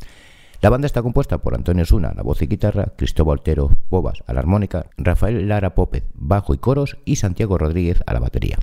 La 0.63 0.71
banda 0.71 0.87
está 0.87 1.03
compuesta 1.03 1.37
por 1.37 1.53
Antonio 1.53 1.85
Suna, 1.85 2.13
la 2.15 2.23
voz 2.23 2.41
y 2.41 2.47
guitarra, 2.47 2.93
Cristóbal 2.97 3.37
Altero, 3.37 3.77
Bobas 3.91 4.23
a 4.25 4.33
la 4.33 4.39
armónica, 4.39 4.87
Rafael 4.97 5.47
Lara 5.47 5.75
Pópez, 5.75 6.05
bajo 6.15 6.55
y 6.55 6.57
coros 6.57 6.97
y 7.05 7.17
Santiago 7.17 7.59
Rodríguez 7.59 8.01
a 8.07 8.13
la 8.13 8.19
batería. 8.19 8.57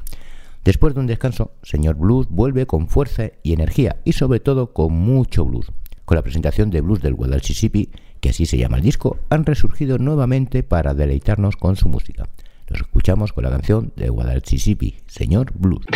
Después 0.64 0.92
de 0.92 0.98
un 0.98 1.06
descanso, 1.06 1.52
Señor 1.62 1.94
Blues 1.94 2.26
vuelve 2.28 2.66
con 2.66 2.88
fuerza 2.88 3.30
y 3.44 3.52
energía 3.52 4.00
y 4.04 4.14
sobre 4.14 4.40
todo 4.40 4.72
con 4.72 4.92
mucho 4.92 5.44
blues, 5.44 5.70
con 6.04 6.16
la 6.16 6.22
presentación 6.22 6.70
de 6.70 6.80
Blues 6.80 7.00
del 7.00 7.14
Guadalquivir 7.14 7.90
que 8.20 8.30
así 8.30 8.46
se 8.46 8.58
llama 8.58 8.78
el 8.78 8.82
disco, 8.82 9.18
han 9.30 9.44
resurgido 9.44 9.98
nuevamente 9.98 10.62
para 10.62 10.94
deleitarnos 10.94 11.56
con 11.56 11.76
su 11.76 11.88
música. 11.88 12.28
Los 12.68 12.80
escuchamos 12.80 13.32
con 13.32 13.44
la 13.44 13.50
canción 13.50 13.92
de 13.96 14.08
Guadalquivir, 14.08 14.94
Señor 15.06 15.52
Blues. 15.54 15.86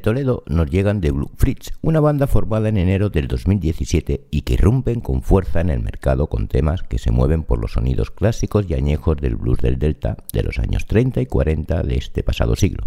Toledo 0.00 0.42
nos 0.46 0.70
llegan 0.70 1.00
de 1.00 1.10
Blue 1.10 1.30
Fritz, 1.36 1.72
una 1.82 2.00
banda 2.00 2.26
formada 2.26 2.68
en 2.68 2.76
enero 2.76 3.10
del 3.10 3.28
2017 3.28 4.26
y 4.30 4.42
que 4.42 4.54
irrumpen 4.54 5.00
con 5.00 5.22
fuerza 5.22 5.60
en 5.60 5.70
el 5.70 5.80
mercado 5.80 6.28
con 6.28 6.48
temas 6.48 6.82
que 6.82 6.98
se 6.98 7.10
mueven 7.10 7.44
por 7.44 7.60
los 7.60 7.72
sonidos 7.72 8.10
clásicos 8.10 8.66
y 8.68 8.74
añejos 8.74 9.16
del 9.18 9.36
blues 9.36 9.58
del 9.58 9.78
Delta 9.78 10.16
de 10.32 10.42
los 10.42 10.58
años 10.58 10.86
30 10.86 11.20
y 11.20 11.26
40 11.26 11.82
de 11.82 11.96
este 11.96 12.22
pasado 12.22 12.56
siglo. 12.56 12.84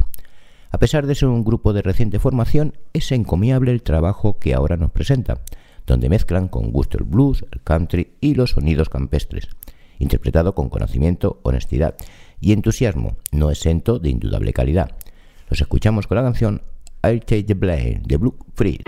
A 0.72 0.78
pesar 0.78 1.06
de 1.06 1.16
ser 1.16 1.30
un 1.30 1.44
grupo 1.44 1.72
de 1.72 1.84
reciente 1.84 2.20
formación, 2.20 2.74
es 2.94 3.12
encomiable 3.12 3.72
el 3.72 3.84
trabajo 3.84 4.40
que 4.40 4.54
ahora 4.54 4.76
nos 4.76 4.92
presenta, 4.92 5.42
donde 5.86 6.10
mezclan 6.10 6.48
con 6.48 6.72
gusto 6.72 6.98
el 6.98 7.04
blues, 7.04 7.46
el 7.52 7.62
country 7.62 8.14
y 8.22 8.34
los 8.34 8.52
sonidos 8.52 8.90
campestres, 8.90 9.50
interpretado 10.00 10.56
con 10.56 10.70
conocimiento, 10.70 11.40
honestidad 11.44 11.96
y 12.42 12.54
entusiasmo, 12.54 13.18
no 13.32 13.52
exento 13.52 14.00
de 14.00 14.10
indudable 14.10 14.52
calidad. 14.52 14.92
Los 15.50 15.62
escuchamos 15.62 16.08
con 16.08 16.18
la 16.18 16.24
canción 16.24 16.64
I'll 17.06 17.20
Take 17.20 17.48
the 17.48 17.54
Blame 17.54 18.02
de 18.08 18.18
Blue 18.18 18.34
Free. 18.56 18.80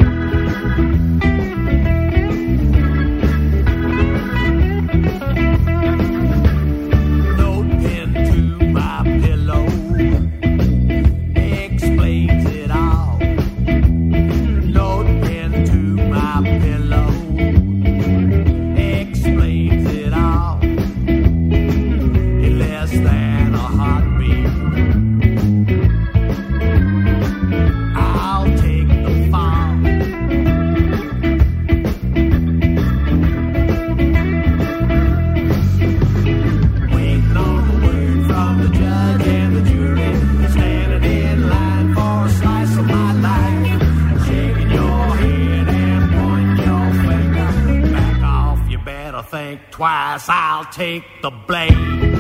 I'll 50.66 50.72
take 50.72 51.22
the 51.22 51.30
blame. 51.30 52.15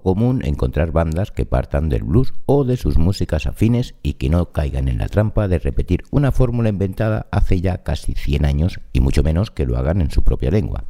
Común 0.00 0.42
encontrar 0.44 0.92
bandas 0.92 1.30
que 1.30 1.46
partan 1.46 1.88
del 1.88 2.04
blues 2.04 2.32
o 2.46 2.64
de 2.64 2.76
sus 2.76 2.98
músicas 2.98 3.46
afines 3.46 3.94
y 4.02 4.14
que 4.14 4.30
no 4.30 4.52
caigan 4.52 4.88
en 4.88 4.98
la 4.98 5.08
trampa 5.08 5.48
de 5.48 5.58
repetir 5.58 6.04
una 6.10 6.32
fórmula 6.32 6.68
inventada 6.68 7.26
hace 7.30 7.60
ya 7.60 7.82
casi 7.82 8.14
100 8.14 8.44
años 8.44 8.80
y 8.92 9.00
mucho 9.00 9.22
menos 9.22 9.50
que 9.50 9.66
lo 9.66 9.76
hagan 9.76 10.00
en 10.00 10.10
su 10.10 10.22
propia 10.22 10.50
lengua. 10.50 10.84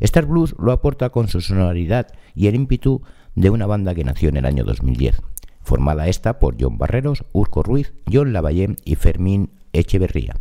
Star 0.00 0.26
Blues 0.26 0.54
lo 0.58 0.72
aporta 0.72 1.10
con 1.10 1.28
su 1.28 1.40
sonoridad 1.40 2.08
y 2.34 2.48
el 2.48 2.54
ímpetu 2.54 3.02
de 3.34 3.50
una 3.50 3.66
banda 3.66 3.94
que 3.94 4.04
nació 4.04 4.28
en 4.28 4.36
el 4.36 4.46
año 4.46 4.64
2010, 4.64 5.22
formada 5.62 6.08
esta 6.08 6.38
por 6.38 6.56
John 6.60 6.78
Barreros, 6.78 7.24
Urco 7.32 7.62
Ruiz, 7.62 7.94
John 8.12 8.32
Lavallén 8.32 8.76
y 8.84 8.96
Fermín 8.96 9.50
Echeverría. 9.72 10.36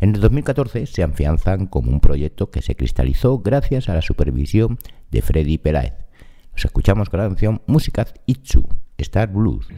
En 0.00 0.14
el 0.14 0.20
2014 0.20 0.86
se 0.86 1.02
afianzan 1.02 1.66
como 1.66 1.90
un 1.90 2.00
proyecto 2.00 2.50
que 2.50 2.62
se 2.62 2.76
cristalizó 2.76 3.38
gracias 3.38 3.88
a 3.88 3.94
la 3.94 4.02
supervisión 4.02 4.78
de 5.10 5.22
Freddy 5.22 5.58
Peláez, 5.58 5.94
nos 6.56 6.64
escuchamos 6.64 7.10
con 7.10 7.20
la 7.20 7.28
canción 7.28 7.60
Música 7.66 8.06
Itsu, 8.24 8.66
Star 8.96 9.28
Blues. 9.28 9.68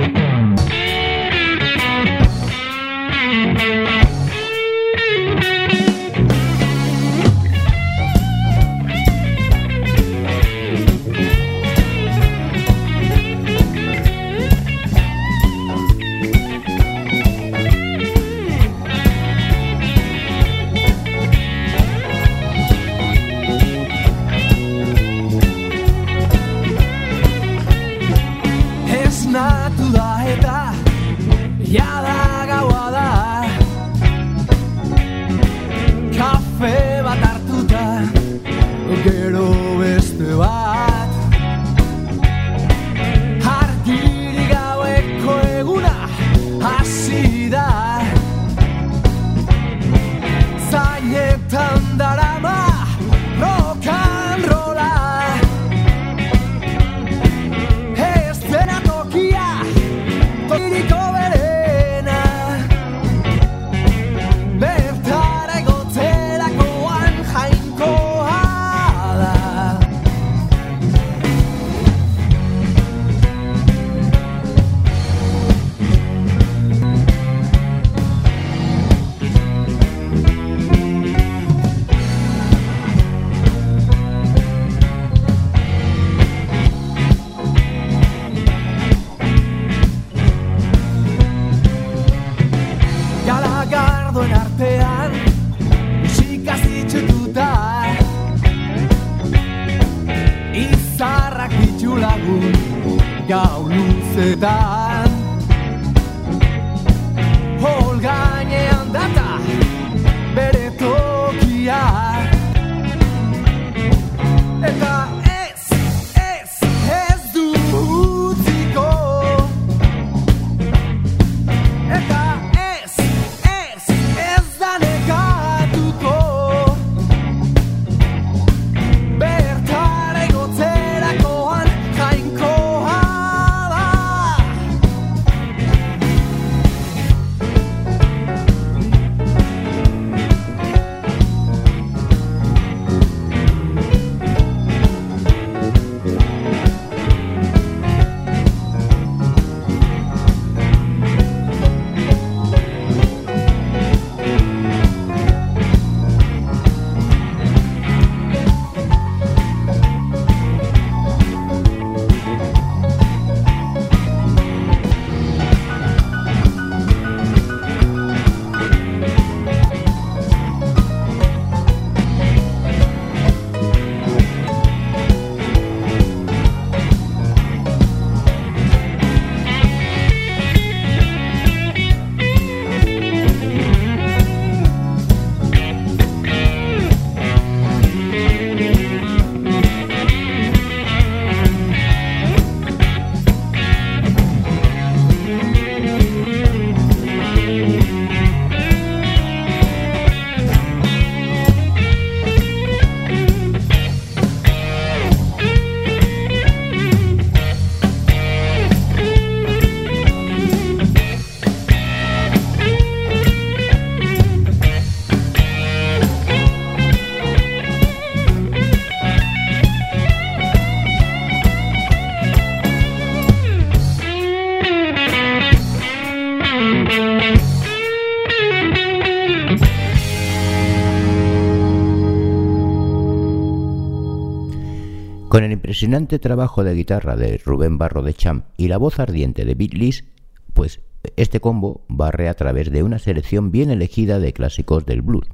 Impresionante 235.79 236.19
trabajo 236.19 236.64
de 236.64 236.75
guitarra 236.75 237.14
de 237.14 237.38
Rubén 237.38 237.79
Barro 237.79 238.03
de 238.03 238.12
Cham 238.12 238.43
y 238.57 238.67
la 238.67 238.79
voz 238.79 238.99
ardiente 238.99 239.45
de 239.45 239.55
Beat 239.55 239.75
Lis, 239.75 240.07
pues 240.53 240.81
este 241.14 241.38
combo 241.38 241.85
barre 241.87 242.29
a 242.29 242.35
través 242.35 242.73
de 242.73 242.83
una 242.83 242.99
selección 242.99 243.53
bien 243.53 243.71
elegida 243.71 244.19
de 244.19 244.33
clásicos 244.33 244.85
del 244.87 245.03
blues. 245.03 245.29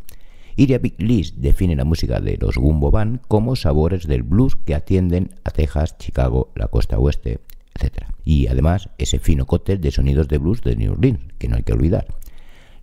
Iria 0.57 0.77
Big 0.77 1.01
Lis 1.01 1.41
define 1.41 1.77
la 1.77 1.87
música 1.87 2.21
de 2.21 2.37
los 2.37 2.59
Gumbo 2.59 2.91
Band 2.91 3.23
como 3.27 3.57
sabores 3.57 4.07
del 4.07 4.23
blues 4.23 4.55
que 4.55 4.75
atienden 4.75 5.31
a 5.45 5.51
Texas, 5.51 5.97
Chicago, 5.97 6.53
la 6.55 6.69
costa 6.69 6.99
oeste, 6.99 7.41
etc. 7.81 8.09
Y 8.23 8.49
además 8.49 8.91
ese 8.99 9.21
fino 9.21 9.47
cóctel 9.47 9.81
de 9.81 9.93
sonidos 9.93 10.29
de 10.29 10.37
blues 10.37 10.61
de 10.61 10.77
New 10.77 10.93
Orleans, 10.93 11.21
que 11.39 11.49
no 11.49 11.57
hay 11.57 11.63
que 11.63 11.73
olvidar. 11.73 12.07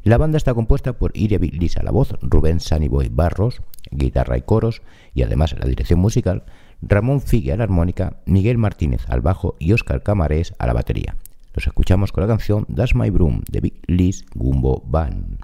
La 0.03 0.17
banda 0.17 0.37
está 0.37 0.55
compuesta 0.55 0.93
por 0.93 1.11
Iria 1.13 1.37
Big 1.37 1.53
Lis 1.53 1.77
a 1.77 1.83
la 1.83 1.91
voz, 1.91 2.15
Rubén 2.23 2.59
Sunnyboy 2.59 3.09
Barros, 3.09 3.61
guitarra 3.91 4.35
y 4.35 4.41
coros, 4.41 4.81
y 5.13 5.21
además 5.21 5.55
la 5.59 5.67
dirección 5.67 5.99
musical, 5.99 6.43
Ramón 6.81 7.21
Figue 7.21 7.53
a 7.53 7.57
la 7.57 7.63
armónica, 7.63 8.17
Miguel 8.25 8.57
Martínez 8.57 9.01
al 9.07 9.21
bajo 9.21 9.55
y 9.59 9.73
Óscar 9.73 10.03
Camarés 10.03 10.53
a 10.59 10.67
la 10.67 10.73
batería. 10.73 11.15
Los 11.53 11.67
escuchamos 11.67 12.11
con 12.11 12.21
la 12.21 12.27
canción 12.27 12.65
That's 12.73 12.95
My 12.95 13.09
Broom 13.09 13.41
de 13.49 13.61
Big 13.61 13.81
Liz 13.87 14.25
Gumbo 14.33 14.81
Band. 14.85 15.39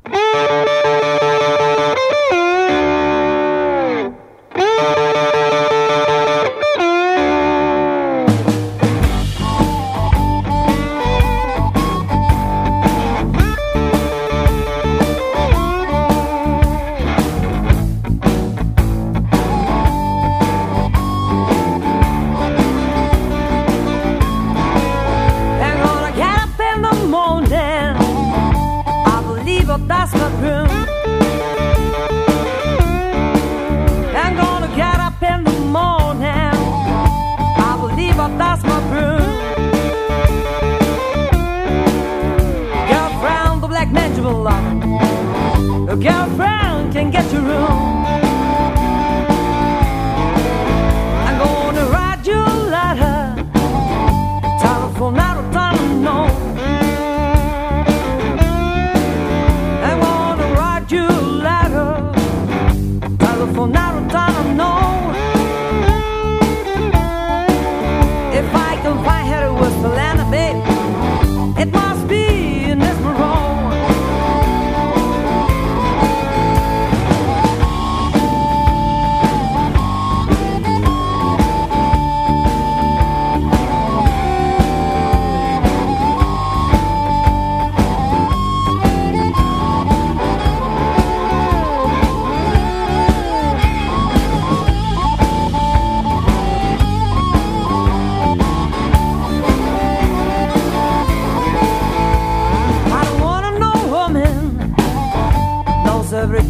The 44.27 44.33
black 44.33 44.63
man 44.75 44.81
you 44.81 45.71
will 45.71 45.83
love. 45.83 45.87
Your 45.87 46.11
girlfriend 46.11 46.93
can 46.93 47.11
get 47.11 47.31
your 47.31 47.41
room. 47.41 48.26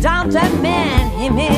Dante 0.02 0.42
man, 0.62 1.10
him, 1.20 1.38
him. 1.38 1.57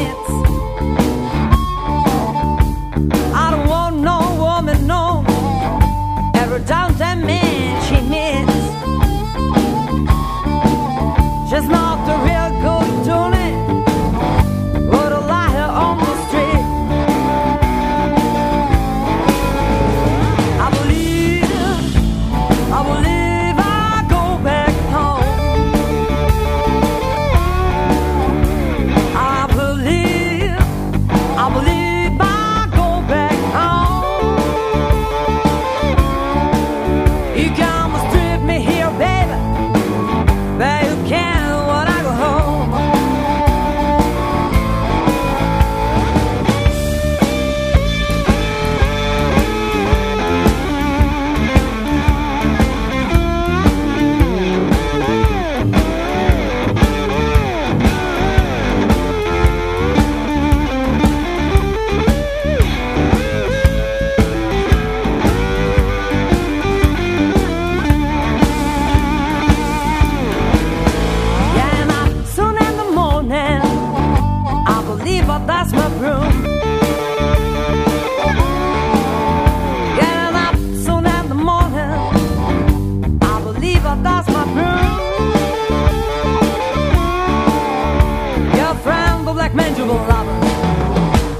Friend, 89.49 89.49
the 89.49 89.49
black 89.49 89.55
man, 89.55 89.75
you 89.75 89.85
will 89.85 89.95
love 90.07 90.25
her. 90.25 90.39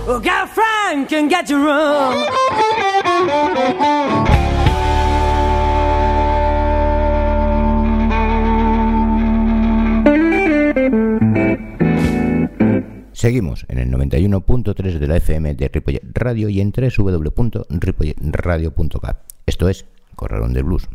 Well, 0.07 0.19
girlfriend 0.19 1.07
can 1.09 1.27
get 1.27 1.49
your 1.49 1.59
room. 1.59 2.15
Seguimos 13.13 13.65
en 13.67 13.79
el 13.79 13.91
91.3 13.91 14.97
de 14.97 15.07
la 15.07 15.17
FM 15.17 15.55
de 15.55 15.67
Ripollet 15.67 16.01
Radio 16.13 16.47
y 16.47 16.61
en 16.61 16.71
www.ripolletradio.cat. 16.71 19.17
Esto 19.45 19.67
es 19.67 19.85
Corralón 20.15 20.53
del 20.53 20.63
Blues. 20.63 20.87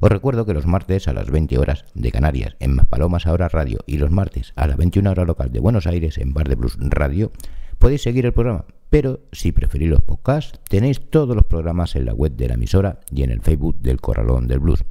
Os 0.00 0.10
recuerdo 0.10 0.46
que 0.46 0.54
los 0.54 0.66
martes 0.66 1.08
a 1.08 1.12
las 1.12 1.30
20 1.30 1.58
horas 1.58 1.84
de 1.94 2.12
Canarias 2.12 2.56
en 2.60 2.76
Maspalomas 2.76 3.26
Ahora 3.26 3.48
Radio 3.48 3.78
y 3.86 3.98
los 3.98 4.10
martes 4.10 4.52
a 4.54 4.68
las 4.68 4.76
21 4.76 5.10
horas 5.10 5.26
local 5.26 5.50
de 5.50 5.58
Buenos 5.58 5.86
Aires 5.88 6.18
en 6.18 6.34
Bar 6.34 6.48
de 6.48 6.54
Blues 6.54 6.76
Radio 6.78 7.32
podéis 7.78 8.02
seguir 8.02 8.24
el 8.24 8.32
programa, 8.32 8.64
pero 8.90 9.20
si 9.32 9.50
preferís 9.50 9.88
los 9.88 10.02
podcasts 10.02 10.60
tenéis 10.68 11.00
todos 11.10 11.34
los 11.34 11.44
programas 11.44 11.96
en 11.96 12.04
la 12.04 12.14
web 12.14 12.32
de 12.36 12.48
la 12.48 12.54
emisora 12.54 13.00
y 13.12 13.24
en 13.24 13.30
el 13.30 13.40
Facebook 13.40 13.76
del 13.80 14.00
Corralón 14.00 14.46
del 14.46 14.60
Blues. 14.60 14.84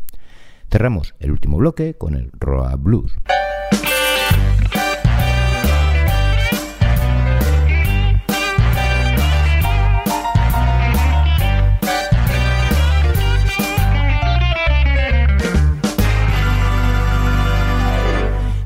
Cerramos 0.70 1.15
el 1.20 1.32
último 1.32 1.58
bloque 1.58 1.93
con 1.93 2.15
el 2.15 2.30
Roa 2.38 2.76
Blues. 2.76 3.13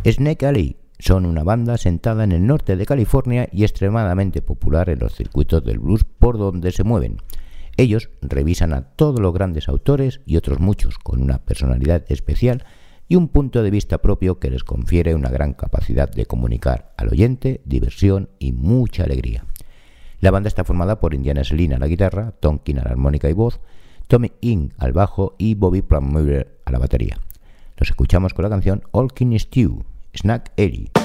Snake 0.04 0.48
Alley 0.48 0.78
son 0.98 1.28
una 1.28 1.44
banda 1.44 1.78
sentada 1.78 2.24
en 2.24 2.32
el 2.32 2.48
norte 2.48 2.76
de 2.76 2.88
California 2.88 3.48
y 3.52 3.64
extremadamente 3.64 4.42
popular 4.42 4.90
en 4.90 4.98
los 4.98 5.14
circuitos 5.14 5.64
del 5.64 5.78
blues 5.78 6.04
por 6.04 6.40
donde 6.40 6.72
se 6.72 6.84
mueven. 6.84 7.18
Ellos 7.78 8.10
revisan 8.22 8.74
a 8.74 8.82
todos 8.82 9.20
los 9.20 9.32
grandes 9.32 9.70
autores 9.70 10.22
y 10.26 10.38
otros 10.38 10.60
muchos 10.60 10.98
con 10.98 11.22
una 11.22 11.40
personalidad 11.46 12.04
especial 12.10 12.66
y 13.08 13.16
un 13.16 13.28
punto 13.28 13.62
de 13.62 13.70
vista 13.70 14.00
propio 14.00 14.40
que 14.40 14.50
les 14.50 14.64
confiere 14.64 15.14
una 15.14 15.30
gran 15.30 15.54
capacidad 15.54 16.10
de 16.10 16.26
comunicar 16.26 16.94
al 16.98 17.10
oyente 17.10 17.62
diversión 17.66 18.30
y 18.40 18.54
mucha 18.54 19.04
alegría. 19.04 19.46
La 20.20 20.32
banda 20.32 20.48
está 20.48 20.64
formada 20.64 21.00
por 21.00 21.14
Indiana 21.14 21.44
Selina 21.44 21.76
a 21.76 21.80
la 21.80 21.88
guitarra, 21.88 22.32
Tom 22.40 22.58
King 22.58 22.78
a 22.78 22.86
la 22.86 22.92
armónica 22.92 23.30
y 23.30 23.34
voz, 23.34 23.60
Tommy 24.08 24.32
Ing 24.42 24.72
al 24.80 24.94
bajo 24.94 25.36
y 25.38 25.54
Bobby 25.54 25.84
Plummer 25.84 26.60
a 26.66 26.72
la 26.72 26.80
batería. 26.80 27.20
Los 27.78 27.90
escuchamos 27.90 28.34
con 28.34 28.44
la 28.44 28.50
canción 28.50 28.84
All 28.92 29.12
King 29.14 29.38
Stew, 29.40 29.84
Snack 30.16 30.52
Eddie. 30.58 31.01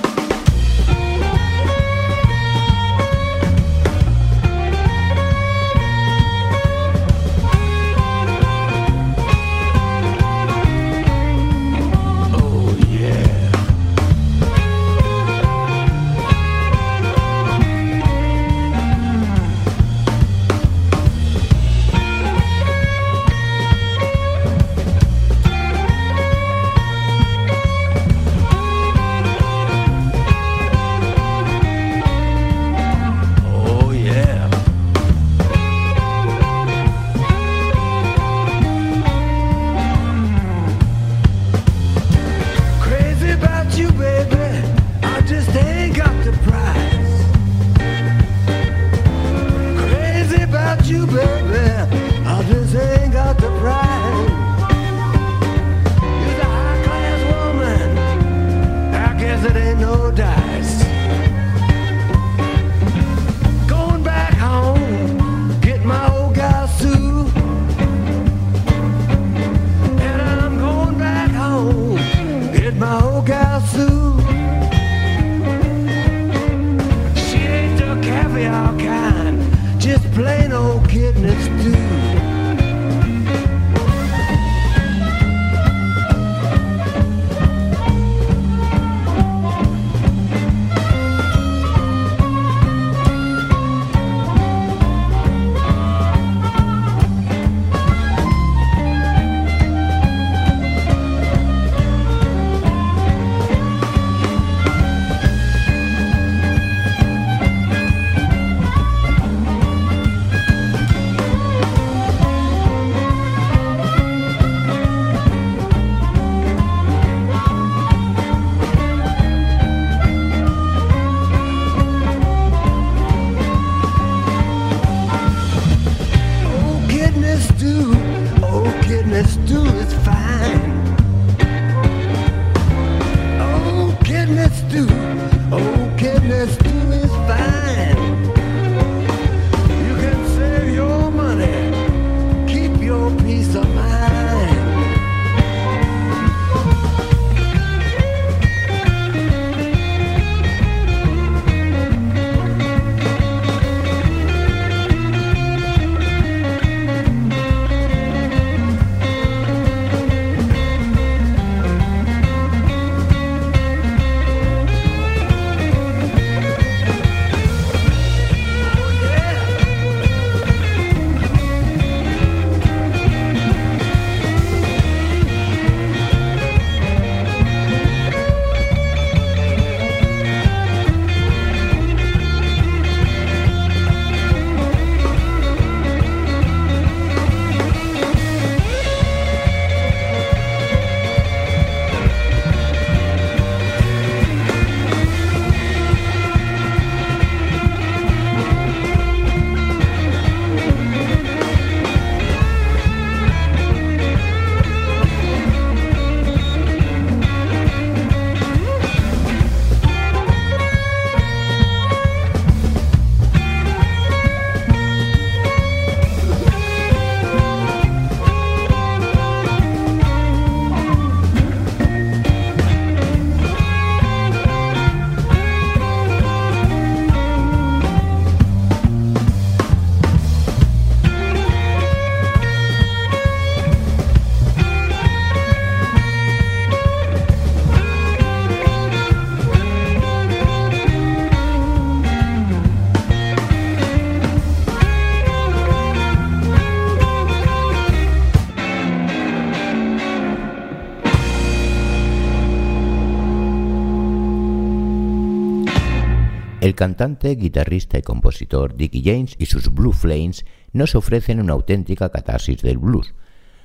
Cantante, 256.77 257.35
guitarrista 257.35 257.99
y 257.99 258.03
compositor 258.03 258.77
Dickie 258.77 259.03
James 259.05 259.35
y 259.39 259.47
sus 259.47 259.75
Blue 259.75 259.93
Flames 259.93 260.45
nos 260.73 260.95
ofrecen 260.95 261.41
una 261.41 261.55
auténtica 261.55 262.11
catarsis 262.11 262.63
del 262.63 262.79
blues. 262.79 263.15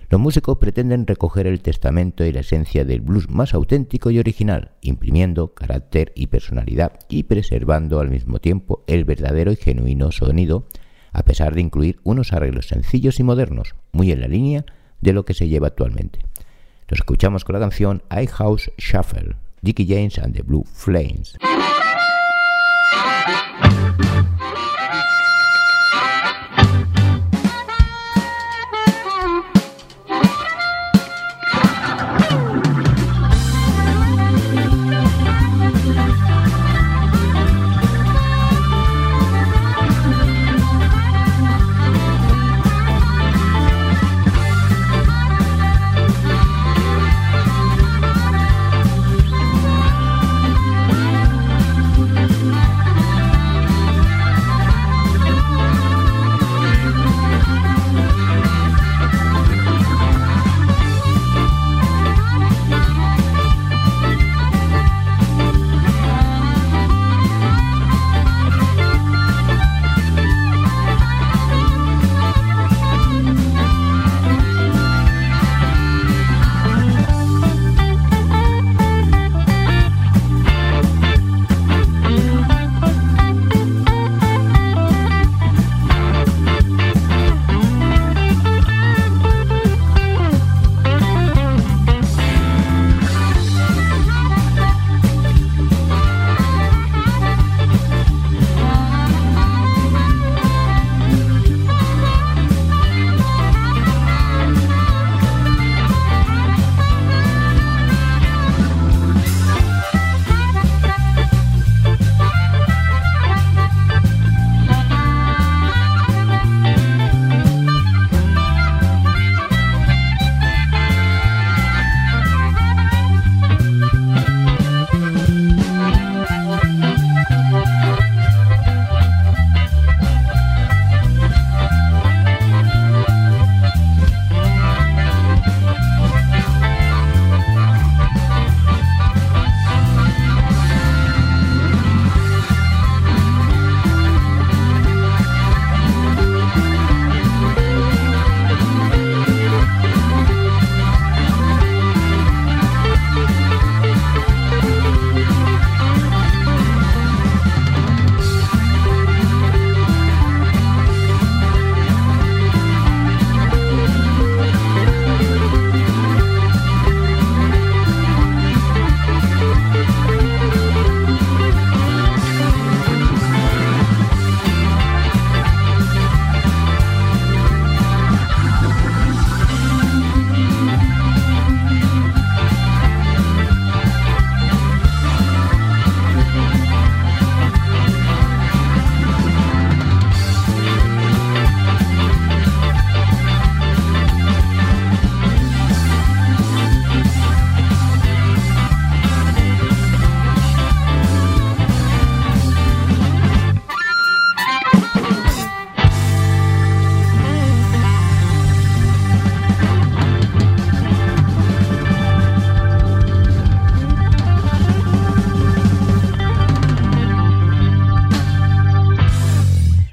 Los 0.09 0.20
músicos 0.20 0.57
pretenden 0.57 1.05
recoger 1.05 1.45
el 1.45 1.62
testamento 1.62 2.26
y 2.26 2.34
la 2.34 2.39
esencia 2.39 2.84
del 2.84 3.01
blues 3.01 3.30
más 3.30 3.53
auténtico 3.53 4.09
y 4.09 4.20
original, 4.20 4.72
imprimiendo 4.82 5.53
carácter 5.53 6.12
y 6.16 6.28
personalidad 6.28 6.99
y 7.07 7.24
preservando 7.24 7.99
al 7.99 8.09
mismo 8.09 8.39
tiempo 8.39 8.84
el 8.88 9.05
verdadero 9.05 9.51
y 9.51 9.57
genuino 9.57 10.12
sonido, 10.12 10.66
a 11.14 11.24
pesar 11.24 11.53
de 11.53 11.62
incluir 11.62 11.99
unos 12.03 12.34
arreglos 12.34 12.68
sencillos 12.68 13.20
y 13.20 13.24
modernos, 13.24 13.76
muy 13.91 14.12
en 14.12 14.22
la 14.22 14.28
línea 14.28 14.66
de 15.01 15.14
lo 15.14 15.24
que 15.24 15.34
se 15.34 15.47
lleva 15.47 15.68
actualmente. 15.68 16.20
Los 16.88 16.99
escuchamos 16.99 17.45
con 17.45 17.53
la 17.53 17.59
canción 17.59 18.03
I 18.09 18.28
House 18.28 18.72
Shuffle, 18.78 19.36
Dickie 19.62 19.88
James 19.88 20.18
and 20.18 20.36
the 20.36 20.41
Blue 20.41 20.66
Flames. 20.66 21.38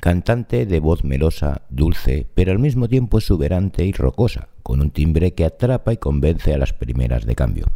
Cantante 0.08 0.64
de 0.64 0.80
voz 0.80 1.04
melosa, 1.04 1.66
dulce, 1.68 2.26
pero 2.34 2.50
al 2.50 2.58
mismo 2.58 2.88
tiempo 2.88 3.18
exuberante 3.18 3.84
y 3.84 3.92
rocosa, 3.92 4.48
con 4.62 4.80
un 4.80 4.90
timbre 4.90 5.34
que 5.34 5.44
atrapa 5.44 5.92
y 5.92 5.98
convence 5.98 6.54
a 6.54 6.56
las 6.56 6.72
primeras 6.72 7.26
de 7.26 7.34
cambio. 7.34 7.66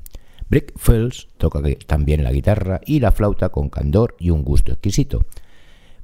Brick 0.48 0.72
Fells 0.78 1.28
toca 1.36 1.60
también 1.86 2.24
la 2.24 2.32
guitarra 2.32 2.80
y 2.86 3.00
la 3.00 3.12
flauta 3.12 3.50
con 3.50 3.68
candor 3.68 4.16
y 4.18 4.30
un 4.30 4.44
gusto 4.44 4.72
exquisito. 4.72 5.26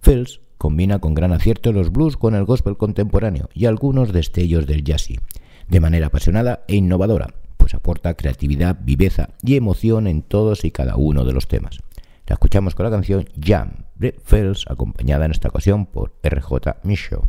Fells 0.03 0.43
combina 0.59 0.99
con 0.99 1.15
gran 1.15 1.33
acierto 1.33 1.73
los 1.73 1.91
blues 1.91 2.19
con 2.19 2.35
el 2.35 2.45
gospel 2.45 2.77
contemporáneo 2.77 3.49
y 3.55 3.65
algunos 3.65 4.13
destellos 4.13 4.67
del 4.67 4.85
jazzy, 4.85 5.19
de 5.67 5.81
manera 5.81 6.09
apasionada 6.09 6.63
e 6.69 6.77
innovadora, 6.77 7.33
pues 7.57 7.73
aporta 7.73 8.13
creatividad, 8.13 8.77
viveza 8.83 9.31
y 9.43 9.57
emoción 9.57 10.07
en 10.07 10.21
todos 10.21 10.67
y 10.67 10.73
cada 10.73 10.97
uno 10.97 11.25
de 11.25 11.33
los 11.33 11.49
temas. 11.49 11.79
La 12.29 12.35
escuchamos 12.35 12.75
con 12.75 12.85
la 12.85 12.91
canción 12.91 13.27
Jam, 13.43 13.87
Brett 13.95 14.21
Fells, 14.23 14.67
acompañada 14.69 15.25
en 15.25 15.31
esta 15.31 15.49
ocasión 15.49 15.87
por 15.87 16.13
RJ 16.23 16.77
Michaud. 16.83 17.25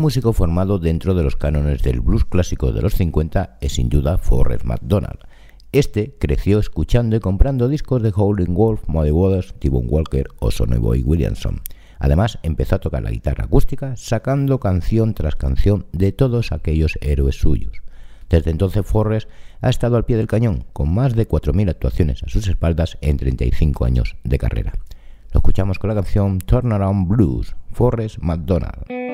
Músico 0.00 0.32
formado 0.32 0.78
dentro 0.78 1.12
de 1.12 1.22
los 1.22 1.36
cánones 1.36 1.82
del 1.82 2.00
blues 2.00 2.24
clásico 2.24 2.72
de 2.72 2.80
los 2.80 2.94
50 2.94 3.58
es 3.60 3.74
sin 3.74 3.90
duda 3.90 4.16
Forrest 4.16 4.64
McDonald. 4.64 5.18
Este 5.72 6.16
creció 6.18 6.58
escuchando 6.58 7.16
y 7.16 7.20
comprando 7.20 7.68
discos 7.68 8.02
de 8.02 8.10
Howlin' 8.10 8.54
Wolf, 8.54 8.80
Muddy 8.86 9.10
Waters, 9.10 9.52
T-Bone 9.58 9.88
Walker 9.88 10.26
o 10.38 10.50
Sonny 10.50 10.78
Boy 10.78 11.02
Williamson. 11.02 11.60
Además, 11.98 12.38
empezó 12.42 12.76
a 12.76 12.78
tocar 12.78 13.02
la 13.02 13.10
guitarra 13.10 13.44
acústica, 13.44 13.94
sacando 13.98 14.58
canción 14.58 15.12
tras 15.12 15.36
canción 15.36 15.84
de 15.92 16.12
todos 16.12 16.50
aquellos 16.52 16.98
héroes 17.02 17.36
suyos. 17.36 17.82
Desde 18.30 18.52
entonces, 18.52 18.86
Forrest 18.86 19.28
ha 19.60 19.68
estado 19.68 19.98
al 19.98 20.06
pie 20.06 20.16
del 20.16 20.28
cañón, 20.28 20.64
con 20.72 20.94
más 20.94 21.14
de 21.14 21.28
4.000 21.28 21.68
actuaciones 21.68 22.22
a 22.22 22.28
sus 22.28 22.48
espaldas 22.48 22.96
en 23.02 23.18
35 23.18 23.84
años 23.84 24.16
de 24.24 24.38
carrera. 24.38 24.72
Lo 25.34 25.40
escuchamos 25.40 25.78
con 25.78 25.88
la 25.88 25.94
canción 25.94 26.38
Turnaround 26.38 27.06
Blues, 27.06 27.54
Forrest 27.70 28.16
McDonald. 28.20 29.09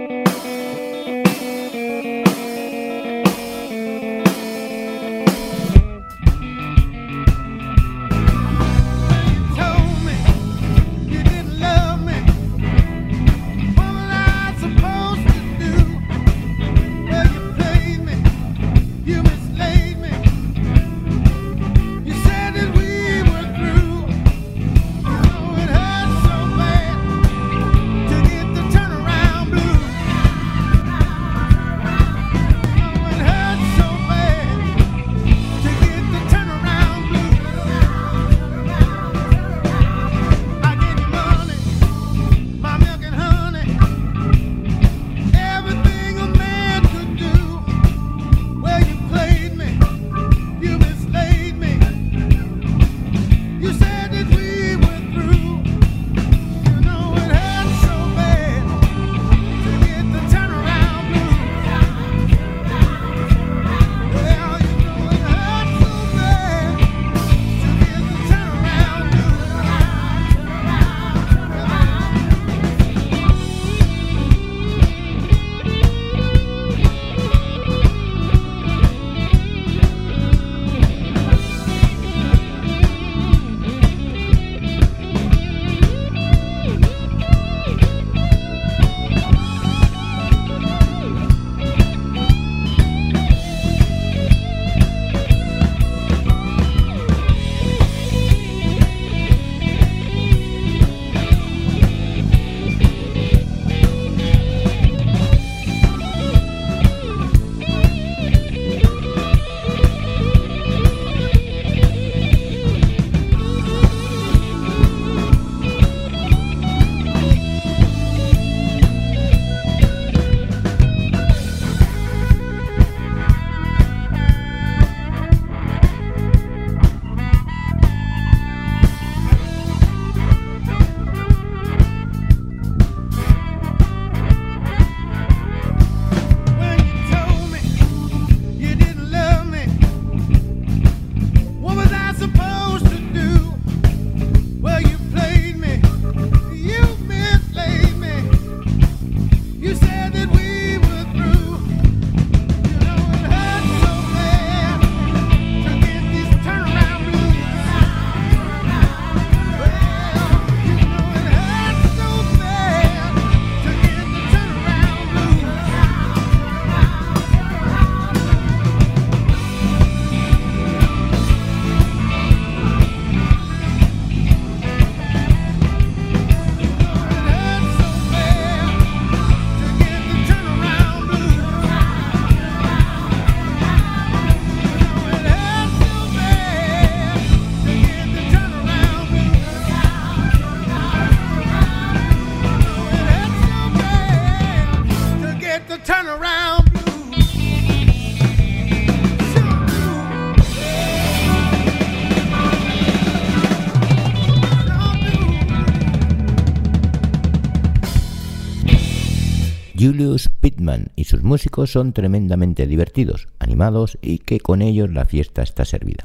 Y 210.97 211.05
sus 211.05 211.23
músicos 211.23 211.71
son 211.71 211.93
tremendamente 211.93 212.67
divertidos, 212.67 213.29
animados 213.39 213.99
y 214.03 214.19
que 214.19 214.41
con 214.41 214.63
ellos 214.63 214.91
la 214.91 215.05
fiesta 215.05 215.43
está 215.43 215.65
servida. 215.65 216.05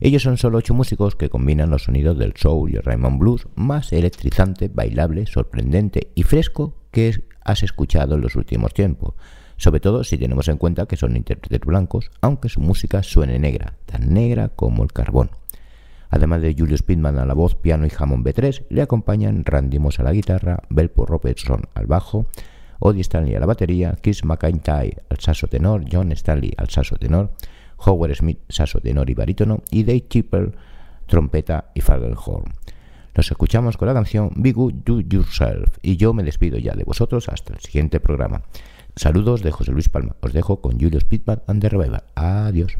Ellos 0.00 0.22
son 0.22 0.36
solo 0.36 0.58
ocho 0.58 0.74
músicos 0.74 1.16
que 1.16 1.28
combinan 1.28 1.70
los 1.70 1.84
sonidos 1.84 2.18
del 2.18 2.34
soul 2.36 2.70
y 2.70 2.76
el 2.76 2.84
Raymond 2.84 3.18
Blues 3.18 3.48
más 3.56 3.92
electrizante, 3.92 4.68
bailable, 4.68 5.26
sorprendente 5.26 6.12
y 6.14 6.22
fresco 6.22 6.76
que 6.92 7.24
has 7.44 7.62
escuchado 7.62 8.14
en 8.14 8.20
los 8.20 8.36
últimos 8.36 8.74
tiempos, 8.74 9.14
sobre 9.56 9.80
todo 9.80 10.04
si 10.04 10.16
tenemos 10.16 10.46
en 10.48 10.56
cuenta 10.56 10.86
que 10.86 10.96
son 10.96 11.16
intérpretes 11.16 11.60
blancos, 11.60 12.10
aunque 12.20 12.48
su 12.48 12.60
música 12.60 13.02
suene 13.02 13.38
negra, 13.38 13.74
tan 13.86 14.12
negra 14.14 14.50
como 14.50 14.84
el 14.84 14.92
carbón. 14.92 15.30
Además 16.10 16.42
de 16.42 16.54
Julius 16.56 16.82
Pittman 16.82 17.18
a 17.18 17.26
la 17.26 17.34
voz, 17.34 17.54
piano 17.54 17.86
y 17.86 17.90
Hammond 17.96 18.24
B3, 18.24 18.66
le 18.70 18.82
acompañan 18.82 19.44
Randy 19.44 19.78
Moss 19.78 19.98
a 19.98 20.04
la 20.04 20.12
guitarra, 20.12 20.62
Belpo 20.70 21.06
Robertson 21.06 21.62
al 21.74 21.86
bajo, 21.86 22.26
Odie 22.78 23.02
Stanley 23.02 23.34
a 23.34 23.40
la 23.40 23.46
batería, 23.46 23.96
Chris 24.00 24.24
McIntyre 24.24 25.02
al 25.10 25.18
saxo 25.18 25.46
tenor, 25.46 25.84
John 25.90 26.12
Stanley 26.12 26.52
al 26.56 26.68
saxo 26.68 26.96
tenor, 26.96 27.32
Howard 27.78 28.14
Smith 28.14 28.40
saxo 28.48 28.80
tenor 28.80 29.10
y 29.10 29.14
barítono 29.14 29.62
y 29.70 29.84
Dave 29.84 30.06
Chipper 30.08 30.52
trompeta 31.06 31.70
y 31.74 31.80
flugelhorn. 31.80 32.52
Nos 33.14 33.30
escuchamos 33.30 33.76
con 33.76 33.88
la 33.88 33.94
canción 33.94 34.30
Be 34.36 34.52
Good 34.52 34.74
Do 34.84 35.00
Yourself 35.00 35.78
y 35.82 35.96
yo 35.96 36.12
me 36.12 36.22
despido 36.22 36.58
ya 36.58 36.74
de 36.74 36.84
vosotros 36.84 37.28
hasta 37.28 37.52
el 37.52 37.60
siguiente 37.60 37.98
programa. 37.98 38.42
Saludos 38.94 39.42
de 39.42 39.50
José 39.50 39.72
Luis 39.72 39.88
Palma. 39.88 40.16
Os 40.20 40.32
dejo 40.32 40.60
con 40.60 40.78
Julius 40.78 41.04
Pittman 41.04 41.42
and 41.46 41.60
the 41.60 41.68
Revival. 41.68 42.02
Adiós. 42.14 42.76